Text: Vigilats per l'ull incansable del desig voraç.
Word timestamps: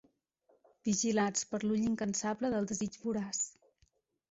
Vigilats 0.89 1.43
per 1.51 1.59
l'ull 1.67 1.85
incansable 1.91 2.53
del 2.55 2.69
desig 2.73 3.01
voraç. 3.07 3.45